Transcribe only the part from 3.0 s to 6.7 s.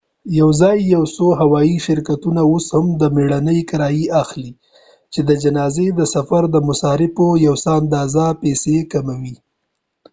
د مړینې کرایه اخلي چې د جنازې د سفر د